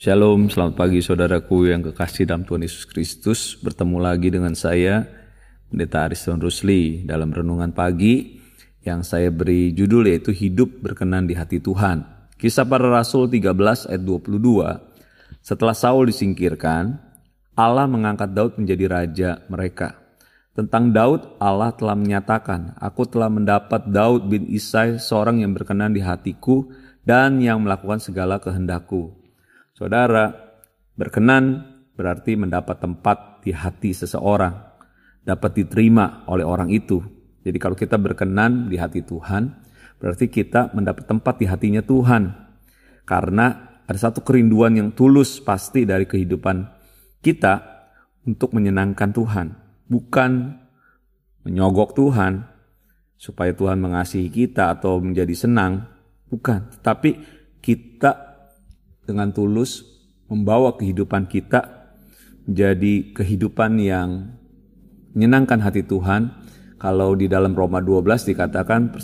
[0.00, 3.52] Shalom, selamat pagi saudaraku yang kekasih dalam Tuhan Yesus Kristus.
[3.60, 5.04] Bertemu lagi dengan saya,
[5.68, 8.40] Pendeta Ariston Rusli, dalam renungan pagi
[8.80, 12.00] yang saya beri judul yaitu Hidup Berkenan di Hati Tuhan.
[12.40, 16.96] Kisah para Rasul 13 ayat 22, setelah Saul disingkirkan,
[17.52, 20.00] Allah mengangkat Daud menjadi raja mereka.
[20.56, 26.00] Tentang Daud, Allah telah menyatakan, Aku telah mendapat Daud bin Isai, seorang yang berkenan di
[26.00, 26.72] hatiku
[27.04, 29.19] dan yang melakukan segala kehendakku
[29.80, 30.28] Saudara,
[30.92, 31.64] berkenan
[31.96, 34.52] berarti mendapat tempat di hati seseorang,
[35.24, 37.00] dapat diterima oleh orang itu.
[37.40, 39.48] Jadi kalau kita berkenan di hati Tuhan,
[39.96, 42.28] berarti kita mendapat tempat di hatinya Tuhan.
[43.08, 46.60] Karena ada satu kerinduan yang tulus pasti dari kehidupan
[47.24, 47.64] kita
[48.28, 49.46] untuk menyenangkan Tuhan,
[49.88, 50.60] bukan
[51.48, 52.44] menyogok Tuhan
[53.16, 55.88] supaya Tuhan mengasihi kita atau menjadi senang,
[56.28, 57.16] bukan, tapi
[57.64, 58.29] kita
[59.10, 59.82] dengan tulus
[60.30, 61.90] membawa kehidupan kita
[62.46, 64.38] menjadi kehidupan yang
[65.12, 66.30] menyenangkan hati Tuhan.
[66.80, 68.96] Kalau di dalam Roma 12 dikatakan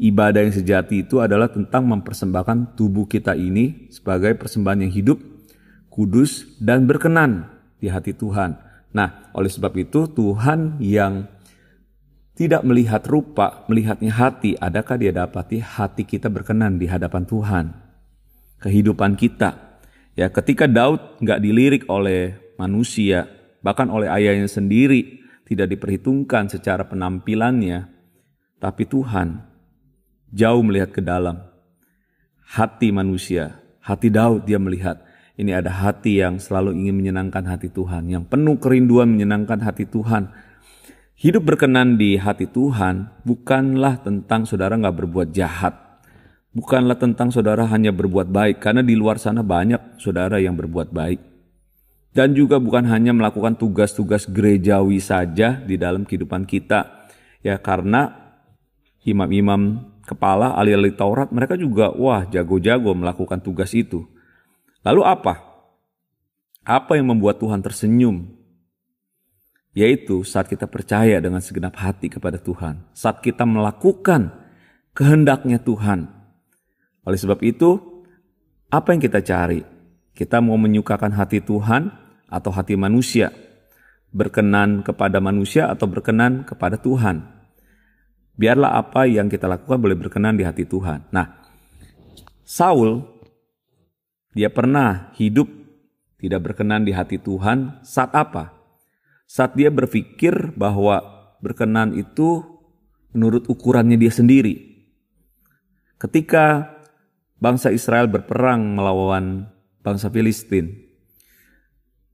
[0.00, 5.18] ibadah yang sejati itu adalah tentang mempersembahkan tubuh kita ini sebagai persembahan yang hidup,
[5.92, 8.56] kudus, dan berkenan di hati Tuhan.
[8.96, 11.28] Nah, oleh sebab itu Tuhan yang
[12.32, 17.81] tidak melihat rupa, melihatnya hati, adakah dia dapati hati kita berkenan di hadapan Tuhan?
[18.62, 19.82] Kehidupan kita.
[20.14, 23.26] Ya, ketika Daud nggak dilirik oleh manusia,
[23.58, 27.90] bahkan oleh ayahnya sendiri, tidak diperhitungkan secara penampilannya,
[28.62, 29.42] tapi Tuhan
[30.30, 31.42] jauh melihat ke dalam
[32.54, 35.02] hati manusia, hati Daud dia melihat
[35.34, 40.30] ini ada hati yang selalu ingin menyenangkan hati Tuhan, yang penuh kerinduan menyenangkan hati Tuhan.
[41.16, 45.72] Hidup berkenan di hati Tuhan bukanlah tentang saudara nggak berbuat jahat,
[46.52, 51.20] bukanlah tentang saudara hanya berbuat baik, karena di luar sana banyak saudara yang berbuat baik.
[52.12, 57.08] Dan juga bukan hanya melakukan tugas-tugas gerejawi saja di dalam kehidupan kita.
[57.40, 58.12] Ya karena
[59.08, 64.04] imam-imam kepala ahli-ahli Taurat mereka juga wah jago-jago melakukan tugas itu.
[64.84, 65.40] Lalu apa?
[66.68, 68.28] Apa yang membuat Tuhan tersenyum?
[69.72, 72.92] Yaitu saat kita percaya dengan segenap hati kepada Tuhan.
[72.92, 74.36] Saat kita melakukan
[74.92, 76.21] kehendaknya Tuhan
[77.02, 77.78] oleh sebab itu,
[78.70, 79.60] apa yang kita cari?
[80.14, 81.90] Kita mau menyukakan hati Tuhan
[82.30, 83.34] atau hati manusia?
[84.12, 87.26] Berkenan kepada manusia atau berkenan kepada Tuhan?
[88.38, 91.10] Biarlah apa yang kita lakukan boleh berkenan di hati Tuhan.
[91.10, 91.26] Nah,
[92.46, 93.02] Saul
[94.32, 95.48] dia pernah hidup
[96.22, 98.54] tidak berkenan di hati Tuhan saat apa?
[99.26, 101.02] Saat dia berpikir bahwa
[101.42, 102.40] berkenan itu
[103.12, 104.86] menurut ukurannya dia sendiri.
[105.98, 106.78] Ketika
[107.42, 109.50] bangsa Israel berperang melawan
[109.82, 110.78] bangsa Filistin,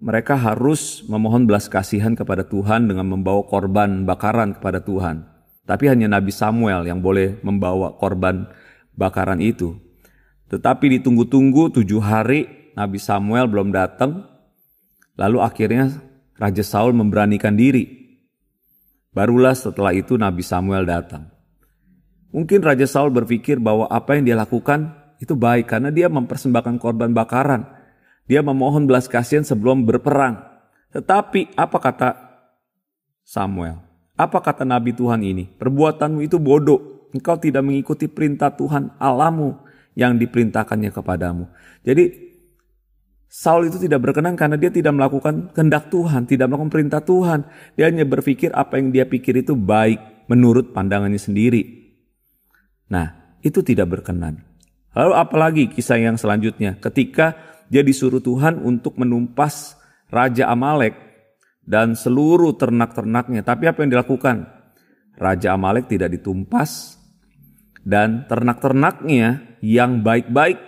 [0.00, 5.28] mereka harus memohon belas kasihan kepada Tuhan dengan membawa korban bakaran kepada Tuhan.
[5.68, 8.48] Tapi hanya Nabi Samuel yang boleh membawa korban
[8.96, 9.76] bakaran itu.
[10.48, 14.24] Tetapi ditunggu-tunggu tujuh hari Nabi Samuel belum datang.
[15.20, 16.00] Lalu akhirnya
[16.40, 17.86] Raja Saul memberanikan diri.
[19.12, 21.28] Barulah setelah itu Nabi Samuel datang.
[22.32, 27.12] Mungkin Raja Saul berpikir bahwa apa yang dia lakukan itu baik karena dia mempersembahkan korban
[27.12, 27.68] bakaran.
[28.24, 30.40] Dia memohon belas kasihan sebelum berperang.
[30.96, 32.08] Tetapi apa kata
[33.20, 33.84] Samuel?
[34.16, 35.44] Apa kata Nabi Tuhan ini?
[35.44, 37.12] Perbuatanmu itu bodoh.
[37.12, 39.60] Engkau tidak mengikuti perintah Tuhan Allahmu
[39.92, 41.50] yang diperintahkannya kepadamu.
[41.84, 42.32] Jadi
[43.30, 47.46] Saul itu tidak berkenan karena dia tidak melakukan kehendak Tuhan, tidak melakukan perintah Tuhan.
[47.78, 51.62] Dia hanya berpikir apa yang dia pikir itu baik menurut pandangannya sendiri.
[52.90, 54.49] Nah, itu tidak berkenan.
[54.90, 57.38] Lalu apalagi kisah yang selanjutnya ketika
[57.70, 59.78] dia disuruh Tuhan untuk menumpas
[60.10, 60.98] Raja Amalek
[61.62, 63.46] dan seluruh ternak-ternaknya.
[63.46, 64.50] Tapi apa yang dilakukan?
[65.14, 66.98] Raja Amalek tidak ditumpas
[67.86, 70.58] dan ternak-ternaknya yang baik-baik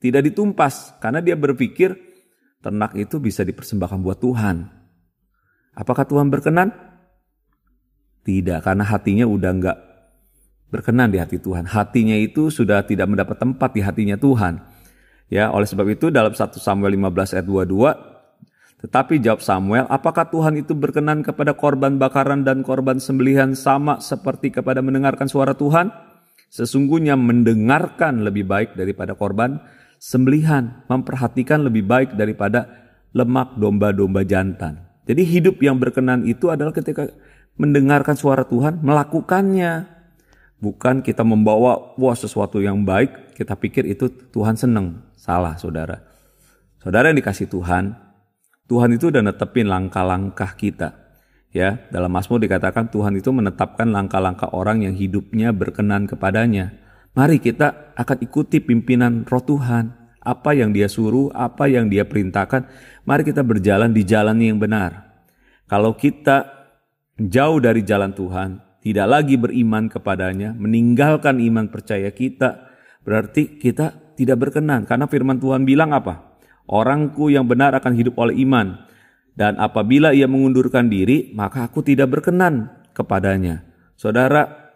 [0.00, 1.92] tidak ditumpas karena dia berpikir
[2.64, 4.56] ternak itu bisa dipersembahkan buat Tuhan.
[5.76, 6.72] Apakah Tuhan berkenan?
[8.20, 9.78] Tidak, karena hatinya udah nggak
[10.70, 11.66] berkenan di hati Tuhan.
[11.66, 14.62] Hatinya itu sudah tidak mendapat tempat di hatinya Tuhan.
[15.30, 18.10] Ya, oleh sebab itu dalam 1 Samuel 15 ayat 22
[18.80, 24.48] Tetapi jawab Samuel, apakah Tuhan itu berkenan kepada korban bakaran dan korban sembelihan sama seperti
[24.48, 25.92] kepada mendengarkan suara Tuhan?
[26.48, 29.60] Sesungguhnya mendengarkan lebih baik daripada korban
[30.00, 34.80] sembelihan, memperhatikan lebih baik daripada lemak domba-domba jantan.
[35.04, 37.12] Jadi hidup yang berkenan itu adalah ketika
[37.60, 39.99] mendengarkan suara Tuhan, melakukannya.
[40.60, 45.08] Bukan kita membawa wah sesuatu yang baik, kita pikir itu Tuhan senang.
[45.16, 46.04] Salah saudara.
[46.84, 47.96] Saudara yang dikasih Tuhan,
[48.68, 50.96] Tuhan itu udah netepin langkah-langkah kita.
[51.50, 56.76] Ya, dalam Mazmur dikatakan Tuhan itu menetapkan langkah-langkah orang yang hidupnya berkenan kepadanya.
[57.10, 60.14] Mari kita akan ikuti pimpinan roh Tuhan.
[60.22, 62.68] Apa yang dia suruh, apa yang dia perintahkan,
[63.08, 65.10] mari kita berjalan di jalan yang benar.
[65.66, 66.46] Kalau kita
[67.16, 72.72] jauh dari jalan Tuhan, tidak lagi beriman kepadanya, meninggalkan iman percaya kita,
[73.04, 74.88] berarti kita tidak berkenan.
[74.88, 76.40] Karena firman Tuhan bilang apa?
[76.64, 78.88] Orangku yang benar akan hidup oleh iman.
[79.36, 83.68] Dan apabila ia mengundurkan diri, maka aku tidak berkenan kepadanya.
[84.00, 84.72] Saudara,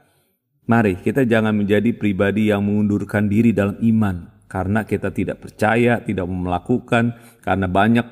[0.68, 4.44] mari kita jangan menjadi pribadi yang mengundurkan diri dalam iman.
[4.44, 8.06] Karena kita tidak percaya, tidak melakukan, karena banyak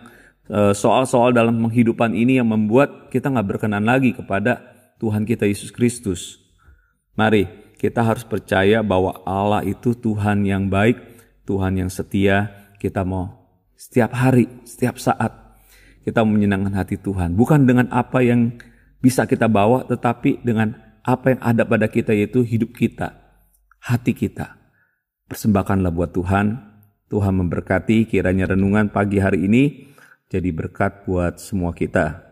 [0.49, 4.72] e, soal-soal dalam kehidupan ini yang membuat kita nggak berkenan lagi kepada
[5.03, 6.39] Tuhan kita Yesus Kristus.
[7.19, 10.95] Mari kita harus percaya bahwa Allah itu Tuhan yang baik,
[11.43, 12.71] Tuhan yang setia.
[12.79, 15.59] Kita mau setiap hari, setiap saat
[16.07, 17.35] kita menyenangkan hati Tuhan.
[17.35, 18.55] Bukan dengan apa yang
[19.03, 23.19] bisa kita bawa, tetapi dengan apa yang ada pada kita yaitu hidup kita,
[23.83, 24.55] hati kita.
[25.27, 26.71] Persembahkanlah buat Tuhan.
[27.11, 29.93] Tuhan memberkati kiranya renungan pagi hari ini
[30.33, 32.32] jadi berkat buat semua kita.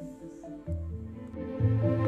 [1.61, 2.00] thank you